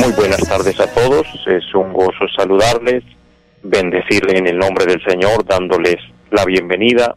[0.00, 3.02] muy buenas tardes a todos, es un gozo saludarles,
[3.62, 5.96] bendecirles en el nombre del Señor, dándoles
[6.30, 7.16] la bienvenida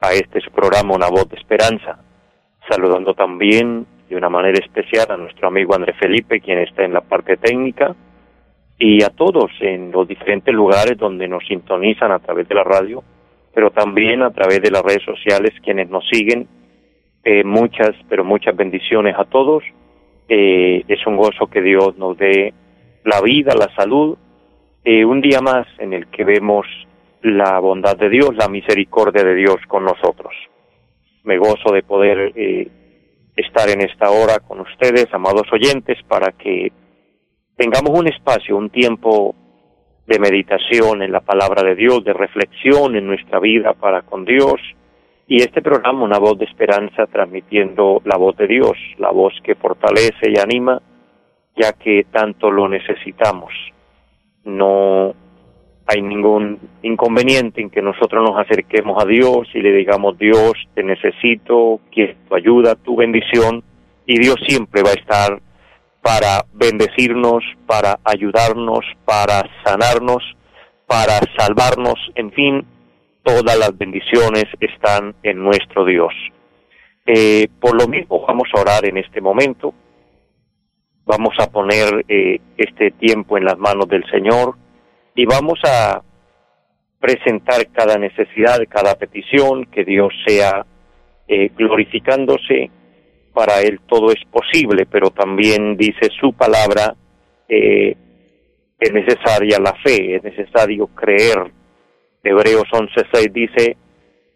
[0.00, 1.98] a este programa Una voz de esperanza,
[2.68, 7.00] saludando también de una manera especial a nuestro amigo André Felipe, quien está en la
[7.00, 7.94] parte técnica,
[8.78, 13.02] y a todos en los diferentes lugares donde nos sintonizan a través de la radio,
[13.54, 16.46] pero también a través de las redes sociales, quienes nos siguen.
[17.30, 19.62] Eh, muchas, pero muchas bendiciones a todos.
[20.30, 22.54] Eh, es un gozo que Dios nos dé
[23.04, 24.16] la vida, la salud,
[24.82, 26.64] eh, un día más en el que vemos
[27.20, 30.32] la bondad de Dios, la misericordia de Dios con nosotros.
[31.24, 32.66] Me gozo de poder eh,
[33.36, 36.72] estar en esta hora con ustedes, amados oyentes, para que
[37.58, 39.34] tengamos un espacio, un tiempo
[40.06, 44.58] de meditación en la palabra de Dios, de reflexión en nuestra vida para con Dios,
[45.28, 49.54] y este programa, Una voz de esperanza, transmitiendo la voz de Dios, la voz que
[49.54, 50.80] fortalece y anima,
[51.54, 53.52] ya que tanto lo necesitamos.
[54.44, 55.14] No
[55.86, 60.82] hay ningún inconveniente en que nosotros nos acerquemos a Dios y le digamos, Dios, te
[60.82, 63.62] necesito, quiero tu ayuda, tu bendición,
[64.06, 65.40] y Dios siempre va a estar
[66.00, 70.22] para bendecirnos, para ayudarnos, para sanarnos,
[70.86, 72.64] para salvarnos, en fin,
[73.22, 76.12] todas las bendiciones están en nuestro Dios.
[77.06, 79.72] Eh, por lo mismo vamos a orar en este momento,
[81.06, 84.56] vamos a poner eh, este tiempo en las manos del Señor
[85.14, 86.02] y vamos a
[87.00, 90.66] presentar cada necesidad, cada petición, que Dios sea
[91.26, 92.70] eh, glorificándose,
[93.32, 96.94] para Él todo es posible, pero también dice su palabra,
[97.48, 101.57] es necesaria la fe, es necesario creer
[102.22, 103.76] Hebreos 11:6 dice,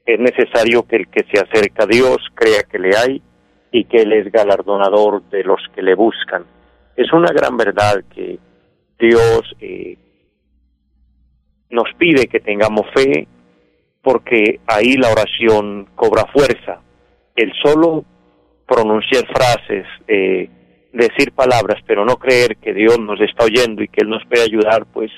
[0.05, 3.23] es necesario que el que se acerca a Dios crea que le hay
[3.71, 6.45] y que Él es galardonador de los que le buscan.
[6.97, 8.39] Es una gran verdad que
[8.99, 9.97] Dios eh,
[11.71, 13.27] nos pide que tengamos fe
[14.03, 16.81] porque ahí la oración cobra fuerza.
[17.35, 18.05] El solo
[18.67, 20.49] pronunciar frases, eh,
[20.93, 24.43] decir palabras, pero no creer que Dios nos está oyendo y que Él nos puede
[24.43, 25.11] ayudar, pues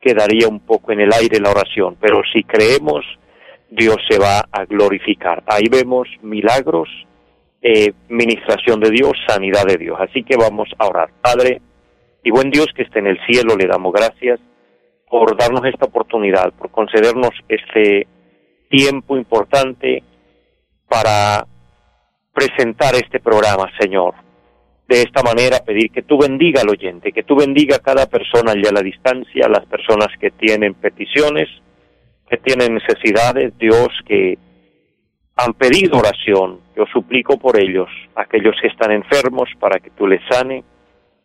[0.00, 3.04] quedaría un poco en el aire la oración, pero si creemos,
[3.70, 5.42] Dios se va a glorificar.
[5.46, 6.88] Ahí vemos milagros,
[7.62, 9.98] eh, ministración de Dios, sanidad de Dios.
[10.00, 11.10] Así que vamos a orar.
[11.20, 11.60] Padre
[12.24, 14.40] y buen Dios que esté en el cielo, le damos gracias
[15.08, 18.06] por darnos esta oportunidad, por concedernos este
[18.70, 20.02] tiempo importante
[20.88, 21.46] para
[22.32, 24.14] presentar este programa, Señor
[24.90, 28.50] de esta manera pedir que tú bendiga al oyente, que tú bendiga a cada persona
[28.50, 31.48] allá a la distancia, a las personas que tienen peticiones,
[32.28, 34.36] que tienen necesidades, Dios, que
[35.36, 36.58] han pedido oración.
[36.76, 40.64] Yo suplico por ellos, aquellos que están enfermos, para que tú les sane,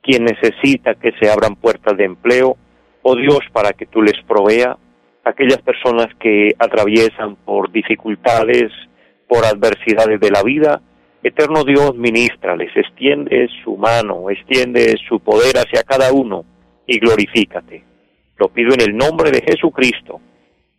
[0.04, 2.58] quien necesita que se abran puertas de empleo,
[3.02, 4.78] oh Dios, para que tú les provea,
[5.24, 8.72] aquellas personas que atraviesan por dificultades,
[9.28, 10.82] por adversidades de la vida,
[11.28, 16.46] Eterno Dios, ministrales, extiende su mano, extiende su poder hacia cada uno
[16.86, 17.84] y glorifícate.
[18.38, 20.22] Lo pido en el nombre de Jesucristo.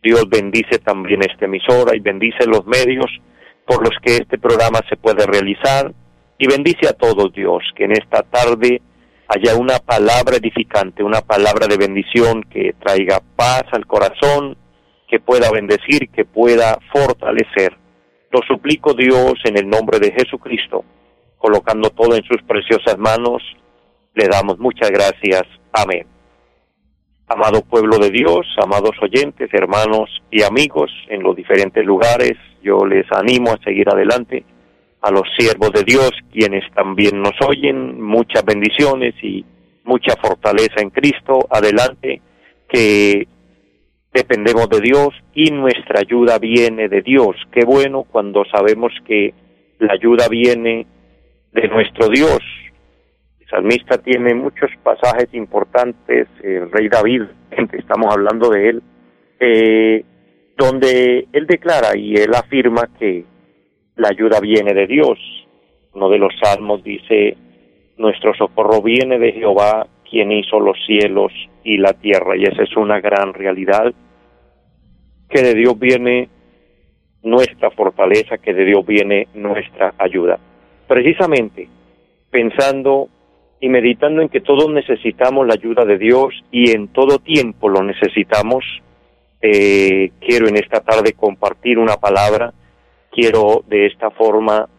[0.01, 3.07] Dios bendice también esta emisora y bendice los medios
[3.65, 5.91] por los que este programa se puede realizar
[6.37, 8.81] y bendice a todos Dios, que en esta tarde
[9.27, 14.55] haya una palabra edificante, una palabra de bendición que traiga paz al corazón,
[15.09, 17.75] que pueda bendecir, que pueda fortalecer
[18.31, 20.83] lo suplico Dios en el nombre de Jesucristo,
[21.37, 23.41] colocando todo en sus preciosas manos,
[24.15, 25.43] le damos muchas gracias.
[25.71, 26.05] Amén.
[27.27, 32.33] Amado pueblo de Dios, amados oyentes, hermanos y amigos en los diferentes lugares,
[32.63, 34.43] yo les animo a seguir adelante.
[35.01, 39.45] A los siervos de Dios, quienes también nos oyen, muchas bendiciones y
[39.83, 41.47] mucha fortaleza en Cristo.
[41.49, 42.21] Adelante,
[42.67, 43.27] que
[44.17, 47.35] dependemos de Dios y nuestra ayuda viene de Dios.
[47.51, 49.31] Qué bueno cuando sabemos que
[49.77, 50.87] la ayuda viene
[51.51, 52.39] de nuestro Dios.
[53.39, 57.23] El salmista tiene muchos pasajes importantes, el rey David,
[57.73, 58.83] estamos hablando de él,
[59.39, 60.03] eh,
[60.57, 63.23] donde él declara y él afirma que
[63.97, 65.19] la ayuda viene de Dios.
[65.93, 67.37] Uno de los salmos dice,
[67.97, 71.31] nuestro socorro viene de Jehová, quien hizo los cielos
[71.63, 72.35] y la tierra.
[72.35, 73.93] Y esa es una gran realidad,
[75.29, 76.29] que de Dios viene
[77.23, 80.39] nuestra fortaleza, que de Dios viene nuestra ayuda.
[80.87, 81.67] Precisamente
[82.29, 83.09] pensando
[83.59, 87.83] y meditando en que todos necesitamos la ayuda de Dios y en todo tiempo lo
[87.83, 88.63] necesitamos,
[89.41, 92.53] eh, quiero en esta tarde compartir una palabra,
[93.11, 94.69] quiero de esta forma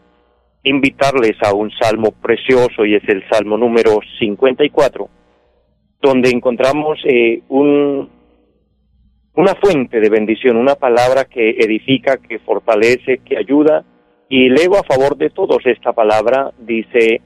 [0.63, 5.09] invitarles a un salmo precioso y es el salmo número 54,
[6.01, 8.09] donde encontramos eh, un,
[9.39, 13.85] una fuente de bendición, una palabra que edifica, que fortalece, que ayuda,
[14.29, 17.21] y leo a favor de todos esta palabra, dice,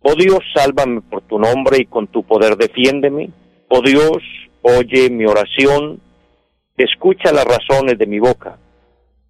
[0.00, 3.30] Oh Dios, sálvame por tu nombre y con tu poder defiéndeme.
[3.68, 4.18] Oh Dios,
[4.62, 6.00] oye mi oración,
[6.76, 8.58] escucha las razones de mi boca,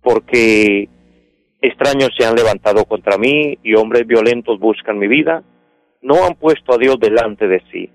[0.02, 0.88] porque
[1.60, 5.42] extraños se han levantado contra mí y hombres violentos buscan mi vida,
[6.00, 7.90] no han puesto a Dios delante de sí.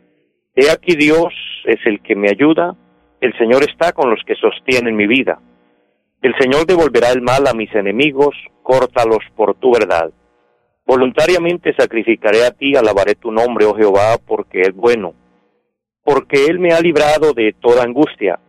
[0.54, 1.34] He aquí Dios
[1.66, 2.78] es el que me ayuda,
[3.22, 5.40] el Señor está con los que sostienen mi vida.
[6.24, 10.12] El Señor devolverá el mal a mis enemigos, córtalos por tu verdad.
[10.86, 15.14] Voluntariamente sacrificaré a ti, alabaré tu nombre, oh Jehová, porque es bueno,
[16.04, 18.40] porque Él me ha librado de toda angustia,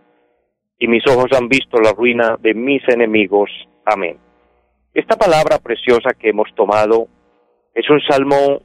[0.78, 3.50] y mis ojos han visto la ruina de mis enemigos.
[3.84, 4.18] Amén.
[4.94, 7.08] Esta palabra preciosa que hemos tomado
[7.74, 8.62] es un salmo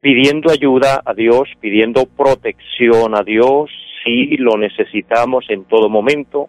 [0.00, 3.70] pidiendo ayuda a Dios, pidiendo protección a Dios,
[4.04, 6.48] si lo necesitamos en todo momento,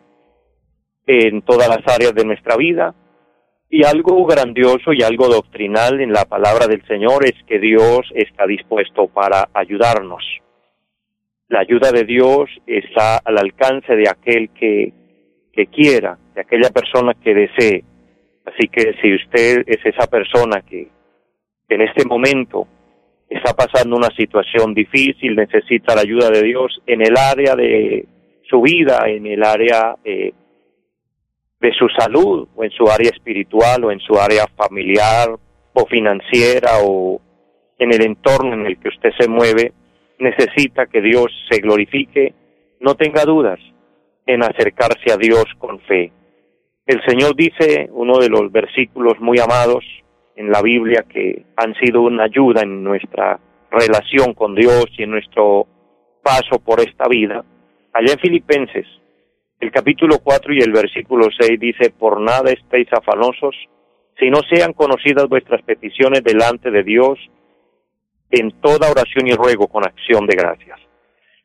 [1.07, 2.95] en todas las áreas de nuestra vida.
[3.69, 8.45] Y algo grandioso y algo doctrinal en la palabra del Señor es que Dios está
[8.45, 10.23] dispuesto para ayudarnos.
[11.47, 14.93] La ayuda de Dios está al alcance de aquel que,
[15.53, 17.83] que quiera, de aquella persona que desee.
[18.45, 20.89] Así que si usted es esa persona que
[21.69, 22.67] en este momento
[23.31, 28.05] está pasando una situación difícil, necesita la ayuda de Dios en el área de
[28.49, 30.33] su vida, en el área eh,
[31.61, 35.29] de su salud, o en su área espiritual, o en su área familiar,
[35.73, 37.21] o financiera, o
[37.79, 39.71] en el entorno en el que usted se mueve,
[40.19, 42.33] necesita que Dios se glorifique,
[42.81, 43.59] no tenga dudas
[44.25, 46.11] en acercarse a Dios con fe.
[46.85, 49.85] El Señor dice, uno de los versículos muy amados
[50.35, 53.39] en la Biblia que han sido una ayuda en nuestra
[53.69, 55.67] relación con Dios y en nuestro
[56.23, 57.43] paso por esta vida,
[57.93, 58.85] allá en Filipenses,
[59.59, 63.55] el capítulo 4 y el versículo 6 dice, por nada estéis afanosos,
[64.19, 67.19] si no sean conocidas vuestras peticiones delante de Dios
[68.31, 70.79] en toda oración y ruego con acción de gracias.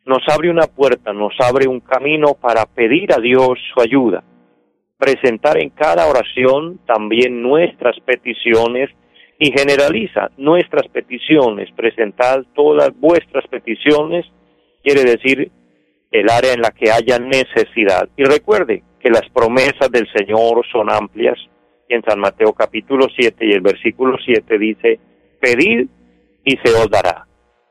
[0.05, 4.23] Nos abre una puerta, nos abre un camino para pedir a Dios su ayuda
[4.99, 8.91] presentar en cada oración también nuestras peticiones
[9.39, 14.25] y generaliza nuestras peticiones, presentar todas vuestras peticiones,
[14.83, 15.51] quiere decir
[16.11, 18.09] el área en la que haya necesidad.
[18.17, 21.39] Y recuerde que las promesas del Señor son amplias,
[21.89, 24.99] y en San Mateo capítulo 7 y el versículo 7 dice,
[25.41, 25.87] pedid
[26.45, 27.27] y se os dará.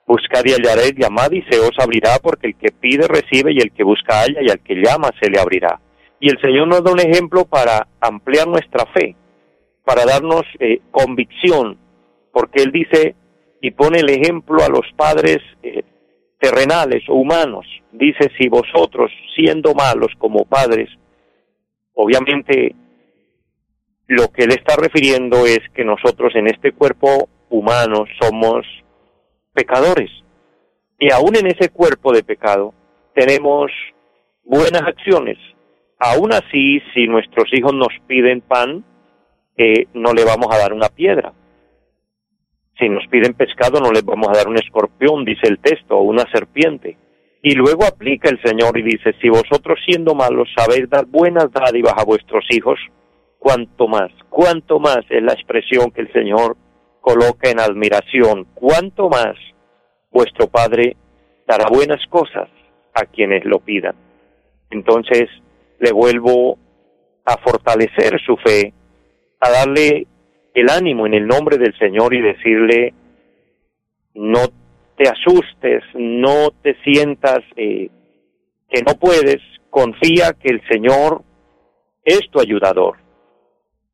[0.08, 3.72] Buscad y hallaréis, llamad y se os abrirá, porque el que pide recibe y el
[3.72, 5.80] que busca halla y al que llama se le abrirá.
[6.26, 9.16] Y el Señor nos da un ejemplo para ampliar nuestra fe,
[9.84, 11.78] para darnos eh, convicción,
[12.34, 13.16] porque Él dice
[13.62, 15.84] y pone el ejemplo a los padres eh,
[16.40, 17.68] terrenales o humanos.
[17.92, 20.90] Dice, si vosotros, siendo malos como padres,
[21.94, 22.74] obviamente
[24.08, 28.66] lo que Él está refiriendo es que nosotros en este cuerpo humano somos
[29.54, 30.10] pecadores.
[30.98, 32.74] Y aún en ese cuerpo de pecado
[33.14, 33.70] tenemos
[34.44, 35.38] buenas acciones,
[36.00, 38.84] Aún así, si nuestros hijos nos piden pan,
[39.58, 41.34] eh, no le vamos a dar una piedra.
[42.78, 46.02] Si nos piden pescado, no les vamos a dar un escorpión, dice el texto, o
[46.02, 46.98] una serpiente.
[47.42, 51.94] Y luego aplica el Señor y dice, si vosotros siendo malos sabéis dar buenas dádivas
[51.96, 52.80] a vuestros hijos,
[53.40, 56.58] cuánto más, cuánto más es la expresión que el Señor
[57.00, 59.36] coloca en admiración, cuánto más
[60.12, 60.98] vuestro Padre
[61.48, 62.50] dará buenas cosas
[62.94, 63.96] a quienes lo pidan.
[64.72, 65.30] Entonces,
[65.80, 66.58] le vuelvo
[67.26, 68.74] a fortalecer su fe,
[69.40, 70.08] a darle
[70.54, 72.94] el ánimo en el nombre del Señor y decirle,
[74.14, 74.48] no
[74.98, 77.90] te asustes, no te sientas eh,
[78.70, 81.24] que no puedes, confía que el Señor
[82.04, 82.98] es tu ayudador.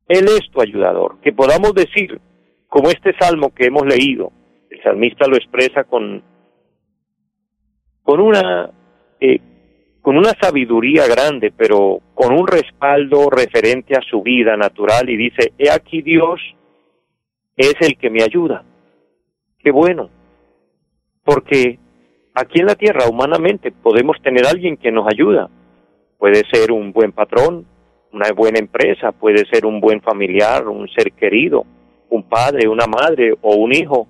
[0.08, 1.20] Él es tu ayudador.
[1.20, 2.20] Que podamos decir,
[2.68, 4.30] como este salmo que hemos leído,
[4.70, 6.22] el salmista lo expresa con,
[8.02, 8.70] con una
[9.20, 9.40] eh,
[10.02, 15.52] con una sabiduría grande, pero con un respaldo referente a su vida natural y dice,
[15.56, 16.40] he aquí Dios
[17.56, 18.64] es el que me ayuda.
[19.60, 20.10] Qué bueno,
[21.24, 21.78] porque
[22.34, 25.48] aquí en la tierra humanamente podemos tener alguien que nos ayuda.
[26.18, 27.64] Puede ser un buen patrón,
[28.12, 31.64] una buena empresa, puede ser un buen familiar, un ser querido,
[32.10, 34.08] un padre, una madre o un hijo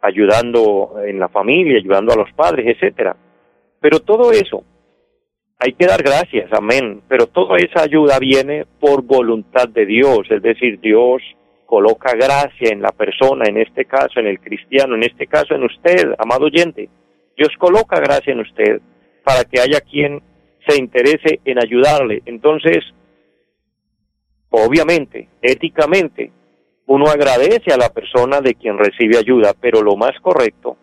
[0.00, 3.14] ayudando en la familia, ayudando a los padres, etcétera.
[3.80, 4.64] Pero todo eso
[5.58, 10.42] hay que dar gracias, amén, pero toda esa ayuda viene por voluntad de Dios, es
[10.42, 11.22] decir, Dios
[11.64, 15.64] coloca gracia en la persona, en este caso, en el cristiano, en este caso, en
[15.64, 16.88] usted, amado oyente.
[17.36, 18.80] Dios coloca gracia en usted
[19.24, 20.22] para que haya quien
[20.68, 22.22] se interese en ayudarle.
[22.26, 22.84] Entonces,
[24.50, 26.30] obviamente, éticamente,
[26.86, 30.76] uno agradece a la persona de quien recibe ayuda, pero lo más correcto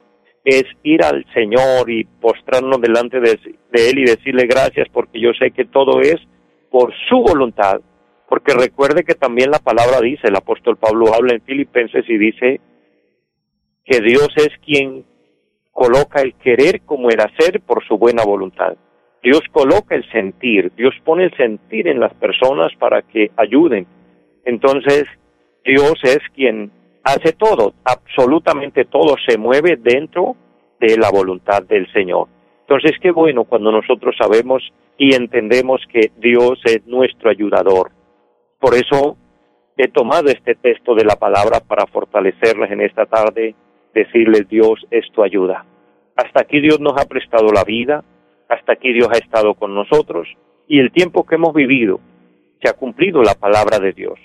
[0.43, 3.39] es ir al Señor y postrarnos delante de,
[3.71, 6.17] Él y decirle gracias porque yo sé que todo es
[6.69, 7.81] por su voluntad.
[8.27, 12.61] Porque recuerde que también la palabra dice, el apóstol Pablo habla en Filipenses y dice
[13.85, 15.05] que Dios es quien
[15.71, 18.75] coloca el querer como el hacer por su buena voluntad.
[19.21, 23.87] Dios coloca el sentir, Dios pone el sentir en las personas para que ayuden.
[24.45, 25.05] Entonces,
[25.63, 26.71] Dios es quien
[27.03, 30.35] hace todo, absolutamente todo se mueve dentro
[30.79, 32.27] de la voluntad del Señor.
[32.61, 34.63] Entonces, qué bueno cuando nosotros sabemos
[34.97, 37.91] y entendemos que Dios es nuestro ayudador.
[38.59, 39.17] Por eso
[39.77, 43.55] he tomado este texto de la palabra para fortalecerles en esta tarde,
[43.93, 45.65] decirles Dios es tu ayuda.
[46.15, 48.03] Hasta aquí Dios nos ha prestado la vida,
[48.47, 50.27] hasta aquí Dios ha estado con nosotros
[50.67, 51.99] y el tiempo que hemos vivido
[52.61, 54.19] se ha cumplido la palabra de Dios.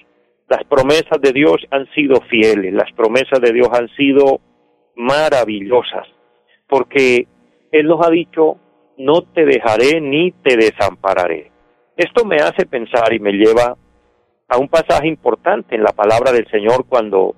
[0.48, 4.40] Las promesas de Dios han sido fieles, las promesas de Dios han sido
[4.96, 6.08] maravillosas,
[6.66, 7.26] porque
[7.70, 8.56] Él nos ha dicho,
[8.96, 11.52] no te dejaré ni te desampararé.
[11.96, 13.76] Esto me hace pensar y me lleva
[14.48, 17.34] a un pasaje importante en la palabra del Señor cuando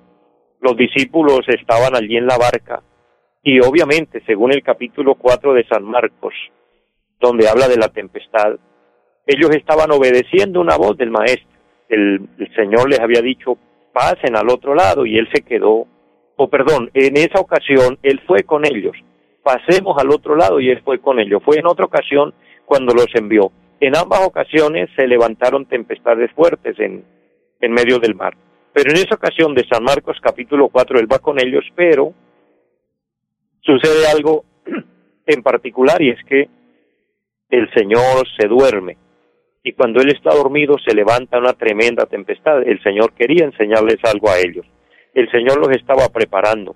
[0.61, 2.81] los discípulos estaban allí en la barca
[3.43, 6.33] y obviamente según el capítulo 4 de San Marcos,
[7.19, 8.55] donde habla de la tempestad,
[9.27, 11.51] ellos estaban obedeciendo una voz del Maestro
[11.91, 13.57] el, Señor les había dicho,
[13.93, 15.85] pasen al otro lado y él se quedó,
[16.37, 18.95] o perdón, en esa ocasión él fue con ellos,
[19.43, 21.41] pasemos al otro lado y él fue con ellos.
[21.43, 22.33] Fue en otra ocasión
[22.65, 23.51] cuando los envió.
[23.79, 27.03] En ambas ocasiones se levantaron tempestades fuertes en,
[27.59, 28.35] en medio del mar.
[28.73, 32.13] Pero en esa ocasión de San Marcos capítulo 4 él va con ellos, pero
[33.61, 34.45] sucede algo
[35.25, 36.47] en particular y es que
[37.49, 38.97] el Señor se duerme
[39.63, 42.63] y cuando él está dormido se levanta una tremenda tempestad.
[42.63, 44.65] El Señor quería enseñarles algo a ellos.
[45.13, 46.75] El Señor los estaba preparando.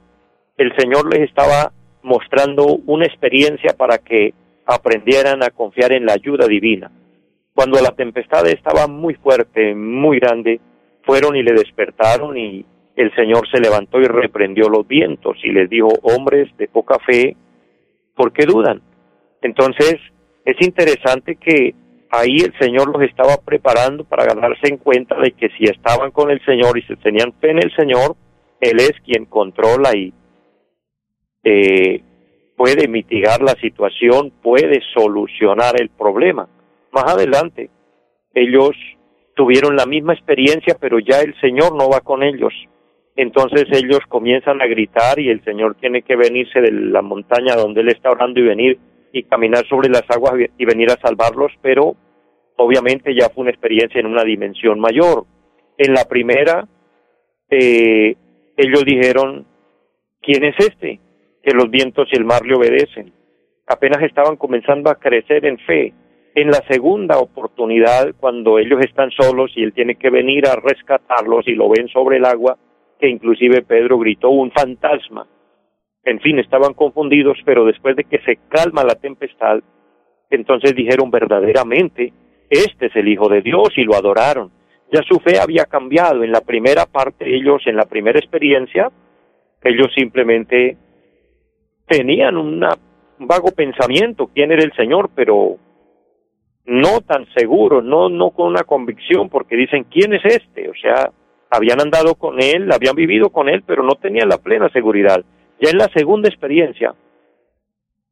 [0.58, 1.72] El Señor les estaba
[2.04, 4.34] mostrando una experiencia para que
[4.66, 6.92] aprendieran a confiar en la ayuda divina.
[7.54, 10.60] Cuando la tempestad estaba muy fuerte, muy grande,
[11.04, 12.66] fueron y le despertaron y
[12.96, 17.36] el Señor se levantó y reprendió los vientos y les dijo, hombres de poca fe,
[18.16, 18.82] ¿por qué dudan?
[19.42, 19.96] Entonces,
[20.46, 21.74] es interesante que
[22.20, 26.32] ahí el Señor los estaba preparando para ganarse en cuenta de que si estaban con
[26.32, 28.16] el Señor y se tenían fe en el Señor,
[28.60, 30.14] Él es quien controla y
[31.44, 32.02] eh,
[32.56, 36.48] puede mitigar la situación, puede solucionar el problema.
[36.92, 37.70] Más adelante,
[38.34, 38.72] ellos
[39.36, 42.54] tuvieron la misma experiencia, pero ya el Señor no va con ellos.
[43.16, 47.82] Entonces ellos comienzan a gritar y el Señor tiene que venirse de la montaña donde
[47.82, 48.80] Él está orando y venir
[49.14, 51.96] y caminar sobre las aguas y venir a salvarlos, pero
[52.58, 55.26] obviamente ya fue una experiencia en una dimensión mayor.
[55.78, 56.68] En la primera,
[57.50, 58.16] eh,
[58.58, 59.46] ellos dijeron,
[60.22, 61.00] ¿quién es este?
[61.44, 63.14] Que los vientos y el mar le obedecen.
[63.68, 65.94] Apenas estaban comenzando a crecer en fe.
[66.36, 71.48] En la segunda oportunidad, cuando ellos están solos y él tiene que venir a rescatarlos
[71.48, 72.58] y lo ven sobre el agua,
[73.00, 75.28] que inclusive Pedro gritó un fantasma
[76.06, 79.60] en fin, estaban confundidos, pero después de que se calma la tempestad,
[80.30, 82.14] entonces dijeron verdaderamente,
[82.58, 84.52] este es el Hijo de Dios y lo adoraron.
[84.92, 86.24] Ya su fe había cambiado.
[86.24, 88.92] En la primera parte, ellos, en la primera experiencia,
[89.64, 90.78] ellos simplemente
[91.88, 92.66] tenían un
[93.20, 95.58] vago pensamiento, quién era el Señor, pero
[96.66, 100.70] no tan seguro, no, no con una convicción, porque dicen, ¿quién es este?
[100.70, 101.12] O sea,
[101.50, 105.24] habían andado con él, habían vivido con él, pero no tenían la plena seguridad.
[105.62, 106.94] Ya en la segunda experiencia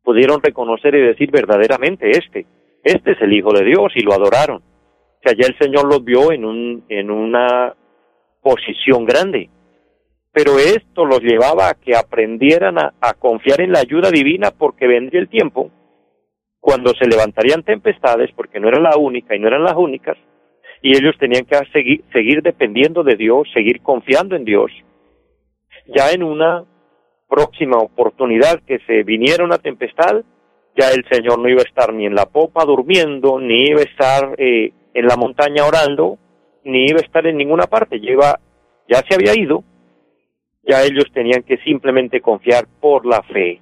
[0.04, 2.46] pudieron reconocer y decir verdaderamente este,
[2.84, 4.58] este es el Hijo de Dios y lo adoraron.
[4.58, 7.74] O sea, el Señor los vio en, un, en una
[8.42, 9.50] posición grande.
[10.32, 14.88] Pero esto los llevaba a que aprendieran a, a confiar en la ayuda divina porque
[14.88, 15.72] vendría el tiempo
[16.64, 20.18] cuando se levantarían tempestades, porque no era la única y no eran las únicas,
[20.82, 24.72] y ellos tenían que seguir, seguir dependiendo de Dios, seguir confiando en Dios,
[25.94, 26.64] Ya en una
[27.28, 30.24] próxima oportunidad que se viniera una tempestad,
[30.76, 33.84] ya el Señor no iba a estar ni en la popa durmiendo, ni iba a
[33.84, 36.18] estar eh, en la montaña orando,
[36.64, 38.00] ni iba a estar en ninguna parte.
[38.00, 38.40] Lleva,
[38.88, 39.64] ya se había ido,
[40.64, 43.62] ya ellos tenían que simplemente confiar por la fe,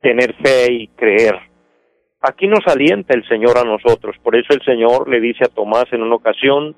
[0.00, 1.38] tener fe y creer.
[2.20, 5.84] Aquí nos alienta el Señor a nosotros, por eso el Señor le dice a Tomás
[5.92, 6.74] en una ocasión,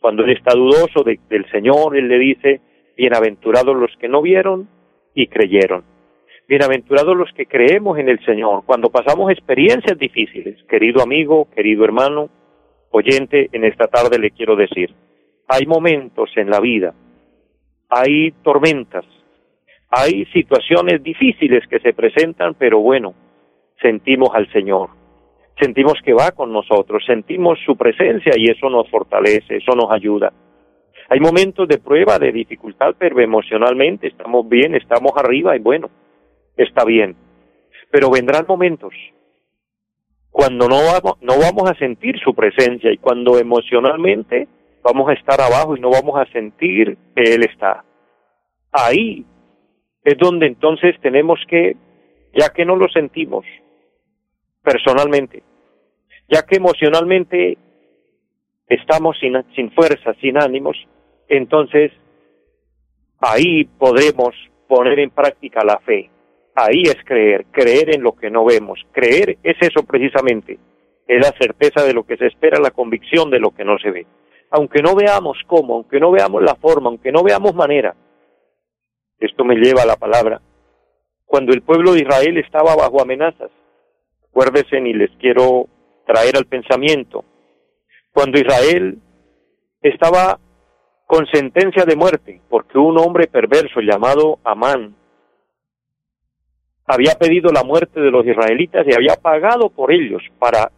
[0.00, 2.60] cuando él está dudoso del Señor, él le dice,
[2.96, 4.68] bienaventurados los que no vieron
[5.14, 5.84] y creyeron.
[6.50, 10.60] Bienaventurados los que creemos en el Señor cuando pasamos experiencias difíciles.
[10.68, 12.28] Querido amigo, querido hermano,
[12.90, 14.92] oyente, en esta tarde le quiero decir,
[15.46, 16.92] hay momentos en la vida,
[17.88, 19.04] hay tormentas,
[19.90, 23.14] hay situaciones difíciles que se presentan, pero bueno,
[23.80, 24.88] sentimos al Señor,
[25.56, 30.32] sentimos que va con nosotros, sentimos su presencia y eso nos fortalece, eso nos ayuda.
[31.10, 35.90] Hay momentos de prueba, de dificultad, pero emocionalmente estamos bien, estamos arriba y bueno,
[36.62, 37.16] está bien.
[37.90, 38.92] Pero vendrán momentos
[40.30, 44.46] cuando no vamos, no vamos a sentir su presencia y cuando emocionalmente
[44.82, 47.84] vamos a estar abajo y no vamos a sentir que Él está.
[48.72, 49.24] Ahí
[50.04, 51.76] es donde entonces tenemos que,
[52.32, 53.44] ya que no lo sentimos
[54.62, 55.42] personalmente,
[56.28, 57.58] ya que emocionalmente
[58.68, 60.76] estamos sin, sin fuerza, sin ánimos,
[61.28, 61.90] entonces
[63.18, 64.34] ahí podemos
[64.68, 66.08] poner en práctica la fe.
[66.62, 68.78] Ahí es creer, creer en lo que no vemos.
[68.92, 70.58] Creer es eso precisamente,
[71.08, 73.90] es la certeza de lo que se espera, la convicción de lo que no se
[73.90, 74.06] ve.
[74.50, 77.94] Aunque no veamos cómo, aunque no veamos la forma, aunque no veamos manera,
[79.18, 80.42] esto me lleva a la palabra.
[81.24, 83.50] Cuando el pueblo de Israel estaba bajo amenazas,
[84.28, 85.66] acuérdense y les quiero
[86.06, 87.24] traer al pensamiento,
[88.12, 88.98] cuando Israel
[89.80, 90.38] estaba
[91.06, 94.99] con sentencia de muerte, porque un hombre perverso llamado Amán
[96.90, 100.70] había pedido la muerte de los israelitas y había pagado por ellos para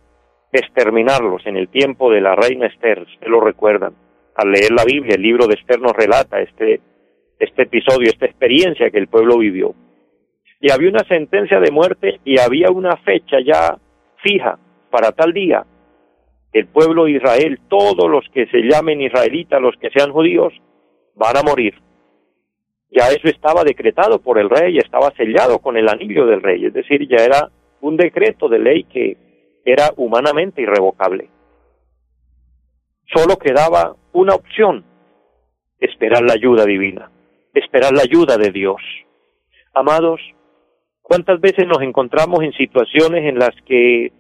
[0.53, 3.95] exterminarlos en el tiempo de la reina Esther, ustedes lo recuerdan.
[4.35, 6.81] Al leer la Biblia, el libro de Esther nos relata este,
[7.39, 9.75] este episodio, esta experiencia que el pueblo vivió.
[10.61, 13.77] Y había una sentencia de muerte y había una fecha ya
[14.23, 14.59] fija
[14.91, 15.65] para tal día.
[16.53, 20.53] El pueblo de Israel, todos los que se llamen israelitas, los que sean judíos,
[21.15, 21.75] van a morir
[22.95, 26.75] ya eso estaba decretado por el rey, estaba sellado con el anillo del rey, es
[26.75, 27.51] decir, ya era
[27.81, 29.17] un decreto de ley que
[29.65, 31.29] era humanamente irrevocable.
[33.15, 34.85] Solo quedaba una opción,
[35.81, 37.11] esperar la ayuda divina,
[37.55, 38.81] esperar la ayuda de Dios.
[39.75, 40.21] Amados,
[41.01, 44.13] ¿cuántas veces nos encontramos en situaciones en las que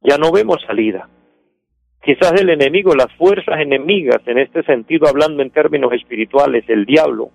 [0.00, 1.08] ya no vemos salida?
[2.06, 7.30] Quizás el enemigo, las fuerzas enemigas, en este sentido hablando en términos espirituales, el diablo,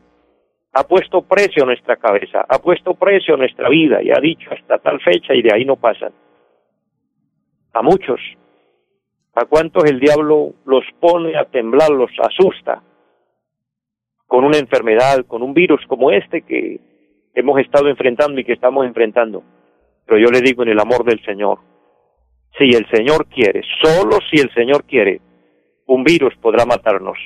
[0.72, 4.50] ha puesto precio a nuestra cabeza, ha puesto precio a nuestra vida y ha dicho
[4.50, 6.14] hasta tal fecha y de ahí no pasan.
[7.74, 8.22] A muchos,
[9.36, 12.82] a cuantos el diablo los pone a temblar, los asusta
[14.26, 16.80] con una enfermedad, con un virus como este que
[17.34, 19.44] hemos estado enfrentando y que estamos enfrentando.
[20.06, 21.60] Pero yo le digo en el amor del Señor,
[22.58, 25.22] si el Señor quiere, solo si el Señor quiere,
[25.88, 27.18] un virus podrá matarnos.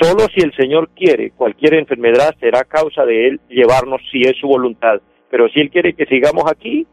[0.00, 4.46] Solo si el Señor quiere, cualquier enfermedad será causa de Él llevarnos si es su
[4.48, 5.00] voluntad.
[5.30, 6.86] Pero si Él quiere que sigamos aquí,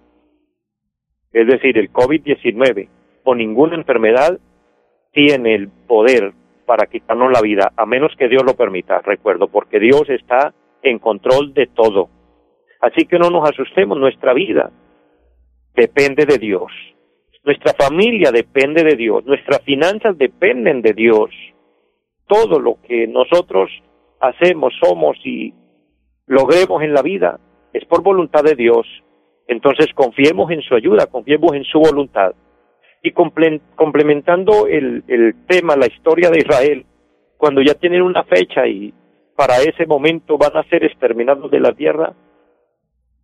[1.32, 2.89] es decir, el COVID-19
[3.24, 4.39] o ninguna enfermedad
[5.13, 6.34] tiene el poder
[6.65, 11.00] para quitarnos la vida, a menos que Dios lo permita, recuerdo, porque Dios está en
[11.00, 12.10] control de todo.
[12.82, 14.72] Así que no nos asustemos, nuestra vida
[15.76, 16.72] depende de Dios.
[17.43, 21.30] Nuestra familia depende de Dios, nuestras finanzas dependen de Dios.
[22.28, 23.71] Todo lo que nosotros
[24.19, 25.54] hacemos, somos y
[26.28, 27.39] logremos en la vida
[27.73, 28.86] es por voluntad de Dios.
[29.47, 32.34] Entonces confiemos en su ayuda, confiemos en su voluntad.
[33.02, 36.86] Y complementando el, el tema, la historia de Israel,
[37.38, 38.93] cuando ya tienen una fecha y
[39.38, 42.13] para ese momento van a ser exterminados de la tierra,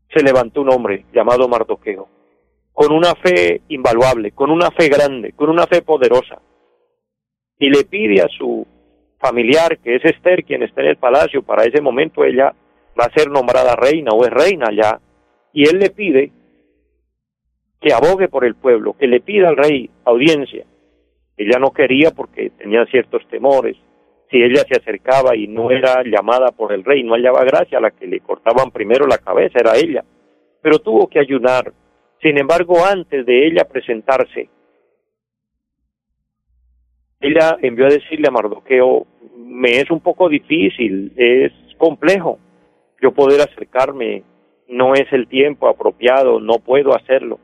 [0.10, 2.14] se levantó un hombre llamado Mardoqueo
[2.75, 6.41] con una fe invaluable, con una fe grande, con una fe poderosa.
[7.57, 8.67] Y le pide a su
[9.17, 12.53] familiar, que es Esther, quien está en el palacio, para ese momento ella
[12.99, 14.99] va a ser nombrada reina o es reina ya,
[15.53, 16.31] y él le pide
[17.79, 20.65] que abogue por el pueblo, que le pida al rey audiencia.
[21.38, 23.77] Ella no quería porque tenía ciertos temores.
[24.29, 27.81] Si ella se acercaba y no era llamada por el rey, no hallaba gracia, a
[27.81, 30.03] la que le cortaban primero la cabeza era ella.
[30.61, 31.71] Pero tuvo que ayunar,
[32.25, 34.49] sin embargo, antes de ella presentarse,
[37.21, 39.05] ella envió a decirle a Mardoqueo,
[39.38, 42.39] me es un poco difícil, es complejo.
[42.99, 44.23] Yo poder acercarme,
[44.67, 47.39] no es el tiempo apropiado, no puedo hacerlo.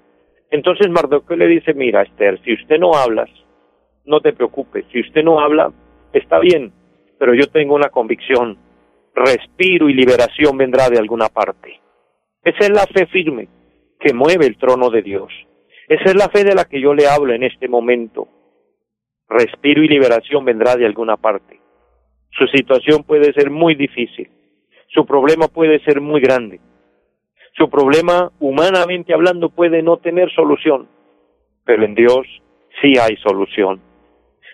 [0.50, 3.30] Entonces Mardoqueo le dice, mira Esther, si usted no hablas,
[4.06, 5.72] no te preocupes, si usted no habla,
[6.12, 6.74] está bien,
[7.20, 8.58] pero yo tengo una convicción,
[9.14, 11.80] respiro y liberación vendrá de alguna parte.
[12.44, 13.61] Esa es la fe firme
[14.02, 15.32] que mueve el trono de Dios.
[15.88, 18.28] Esa es la fe de la que yo le hablo en este momento.
[19.30, 21.60] Respiro y liberación vendrá de alguna parte.
[22.32, 24.30] Su situación puede ser muy difícil.
[24.88, 26.60] Su problema puede ser muy grande.
[27.58, 30.88] Su problema, humanamente hablando, puede no tener solución.
[31.64, 32.26] Pero en Dios
[32.82, 33.82] sí hay solución.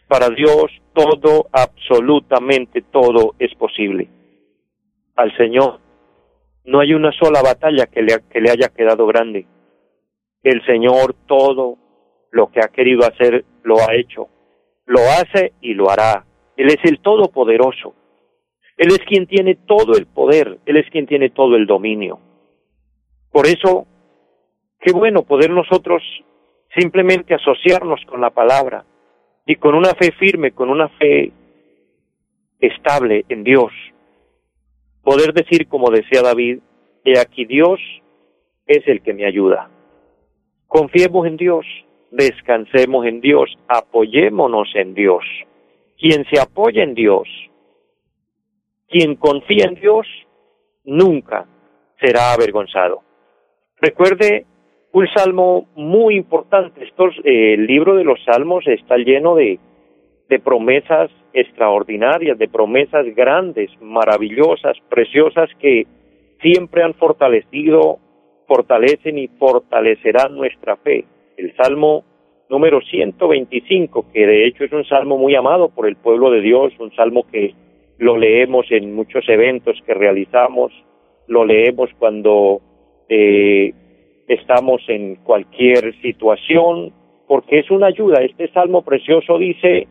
[0.08, 4.10] Para Dios todo, absolutamente todo es posible.
[5.16, 5.80] Al Señor
[6.68, 9.48] no hay una sola batalla que le, que le haya quedado grande.
[10.44, 11.78] El Señor todo
[12.30, 14.28] lo que ha querido hacer lo ha hecho,
[14.86, 16.26] lo hace y lo hará.
[16.58, 17.96] Él es el Todopoderoso.
[18.76, 22.20] Él es quien tiene todo el poder, Él es quien tiene todo el dominio.
[23.32, 23.88] Por eso,
[24.82, 26.04] qué bueno poder nosotros
[26.76, 28.86] simplemente asociarnos con la palabra
[29.46, 31.32] y con una fe firme, con una fe
[32.60, 33.72] estable en Dios,
[35.08, 36.60] poder decir como decía David,
[37.06, 37.80] he aquí Dios
[38.66, 39.70] es el que me ayuda.
[40.68, 41.66] Confiemos en Dios,
[42.12, 45.24] descansemos en Dios, apoyémonos en Dios.
[45.98, 47.26] Quien se apoya en Dios,
[48.90, 50.06] quien confía en Dios,
[50.84, 51.46] nunca
[52.02, 53.00] será avergonzado.
[53.80, 54.46] Recuerde
[54.92, 56.84] un salmo muy importante.
[56.84, 59.58] Estos, eh, el libro de los salmos está lleno de,
[60.28, 61.10] de promesas
[61.40, 65.86] extraordinarias, de promesas grandes, maravillosas, preciosas que
[66.42, 68.00] siempre han fortalecido,
[68.48, 71.06] fortalecen y fortalecerán nuestra fe.
[71.38, 72.04] El Salmo
[72.50, 76.74] número 125, que de hecho es un salmo muy amado por el pueblo de Dios,
[76.80, 77.54] un salmo que
[78.00, 80.72] lo leemos en muchos eventos que realizamos,
[81.28, 82.62] lo leemos cuando
[83.10, 83.74] eh,
[84.28, 86.94] estamos en cualquier situación,
[87.28, 88.22] porque es una ayuda.
[88.24, 89.88] Este salmo precioso dice,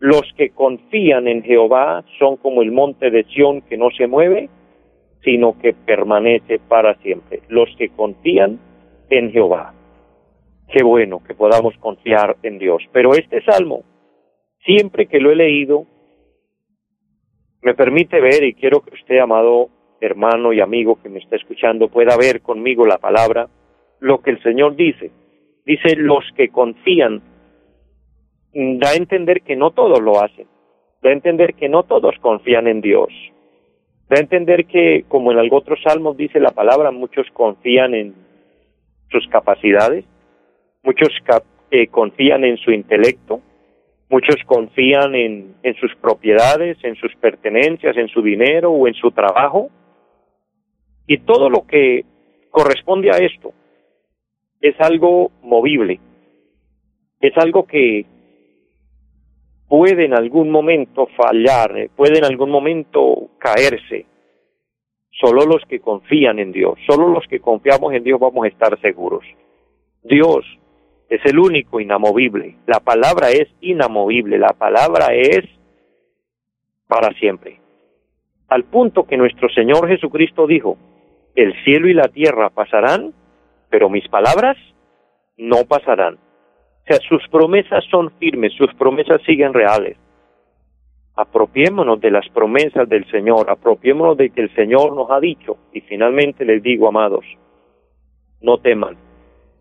[0.00, 4.50] los que confían en Jehová son como el monte de Sión que no se mueve,
[5.22, 7.42] sino que permanece para siempre.
[7.48, 8.58] Los que confían
[9.10, 9.74] en Jehová.
[10.68, 12.82] Qué bueno que podamos confiar en Dios.
[12.92, 13.84] Pero este salmo,
[14.64, 15.86] siempre que lo he leído,
[17.62, 21.88] me permite ver, y quiero que usted, amado hermano y amigo que me está escuchando,
[21.88, 23.48] pueda ver conmigo la palabra,
[24.00, 25.10] lo que el Señor dice.
[25.64, 27.22] Dice, los que confían
[28.54, 30.46] da a entender que no todos lo hacen,
[31.02, 33.08] da a entender que no todos confían en Dios,
[34.08, 38.14] da a entender que, como en algún otro salmos dice la palabra, muchos confían en
[39.10, 40.04] sus capacidades,
[40.82, 41.08] muchos
[41.70, 43.40] eh, confían en su intelecto,
[44.08, 49.70] muchos confían en sus propiedades, en sus pertenencias, en su dinero o en su trabajo,
[51.06, 52.04] y todo lo que
[52.50, 53.52] corresponde a esto
[54.60, 56.00] es algo movible,
[57.20, 58.06] es algo que
[59.76, 64.06] puede en algún momento fallar, eh, puede en algún momento caerse.
[65.10, 68.80] Solo los que confían en Dios, solo los que confiamos en Dios vamos a estar
[68.80, 69.24] seguros.
[70.04, 70.44] Dios
[71.08, 72.54] es el único inamovible.
[72.66, 75.44] La palabra es inamovible, la palabra es
[76.86, 77.60] para siempre.
[78.46, 80.78] Al punto que nuestro Señor Jesucristo dijo,
[81.34, 83.12] el cielo y la tierra pasarán,
[83.70, 84.56] pero mis palabras
[85.36, 86.23] no pasarán.
[86.84, 89.96] O sea, sus promesas son firmes, sus promesas siguen reales.
[91.16, 95.56] Apropiémonos de las promesas del Señor, apropiémonos de que el Señor nos ha dicho.
[95.72, 97.24] Y finalmente les digo, amados,
[98.42, 98.98] no teman,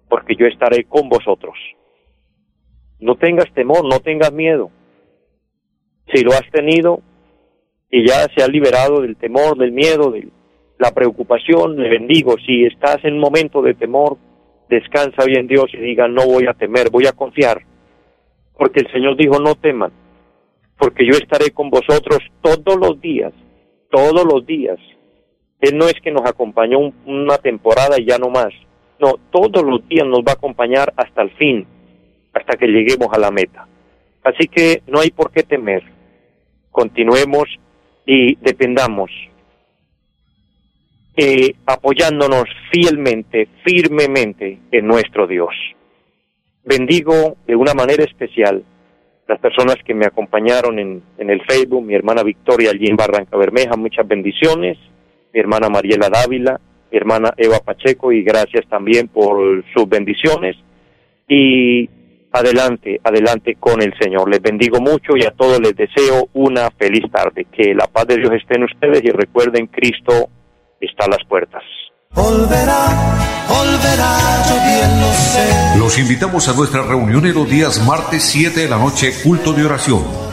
[0.09, 1.55] porque yo estaré con vosotros.
[2.99, 4.69] No tengas temor, no tengas miedo.
[6.13, 7.01] Si lo has tenido
[7.89, 10.27] y ya se ha liberado del temor, del miedo, de
[10.77, 12.35] la preocupación, le bendigo.
[12.45, 14.17] Si estás en momento de temor,
[14.73, 17.61] descansa bien Dios y diga, no voy a temer, voy a confiar,
[18.57, 19.91] porque el Señor dijo, no teman,
[20.77, 23.33] porque yo estaré con vosotros todos los días,
[23.89, 24.77] todos los días.
[25.61, 28.53] Él no es que nos acompañó una temporada y ya no más,
[28.99, 31.65] no, todos los días nos va a acompañar hasta el fin,
[32.33, 33.67] hasta que lleguemos a la meta.
[34.23, 35.83] Así que no hay por qué temer,
[36.71, 37.47] continuemos
[38.05, 39.09] y dependamos
[41.15, 45.53] eh, apoyándonos fielmente, firmemente en nuestro Dios.
[46.63, 48.63] Bendigo de una manera especial
[49.27, 54.07] las personas que me acompañaron en, el Facebook, mi hermana Victoria allí Barranca Bermeja, muchas
[54.07, 54.77] bendiciones,
[55.33, 56.59] mi hermana Mariela Dávila,
[56.91, 60.57] mi hermana Eva Pacheco y gracias también por sus bendiciones.
[61.27, 61.89] Y
[62.31, 64.29] adelante, adelante con el Señor.
[64.29, 67.45] Les bendigo mucho y a todos les deseo una feliz tarde.
[67.51, 70.29] Que la paz de Dios esté en ustedes y recuerden, Cristo
[70.85, 71.63] está a las puertas.
[75.77, 79.65] Los invitamos a nuestra reunión en los días martes 7 de la noche, culto de
[79.65, 80.32] oración.